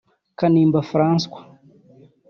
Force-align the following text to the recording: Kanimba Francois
Kanimba 0.39 0.81
Francois 0.81 1.45